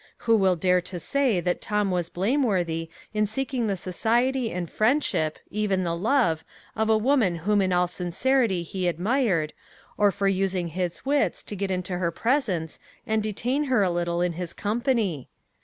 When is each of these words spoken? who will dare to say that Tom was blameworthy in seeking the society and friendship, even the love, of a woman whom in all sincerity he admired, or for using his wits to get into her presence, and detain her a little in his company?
who 0.25 0.35
will 0.35 0.55
dare 0.55 0.81
to 0.81 0.99
say 0.99 1.39
that 1.39 1.61
Tom 1.61 1.91
was 1.91 2.09
blameworthy 2.09 2.89
in 3.13 3.27
seeking 3.27 3.67
the 3.67 3.77
society 3.77 4.49
and 4.51 4.67
friendship, 4.67 5.37
even 5.51 5.83
the 5.83 5.95
love, 5.95 6.43
of 6.75 6.89
a 6.89 6.97
woman 6.97 7.35
whom 7.45 7.61
in 7.61 7.71
all 7.71 7.85
sincerity 7.85 8.63
he 8.63 8.87
admired, 8.87 9.53
or 9.99 10.11
for 10.11 10.27
using 10.27 10.69
his 10.69 11.05
wits 11.05 11.43
to 11.43 11.55
get 11.55 11.69
into 11.69 11.99
her 11.99 12.09
presence, 12.09 12.79
and 13.05 13.21
detain 13.21 13.65
her 13.65 13.83
a 13.83 13.91
little 13.91 14.21
in 14.21 14.33
his 14.33 14.53
company? 14.53 15.29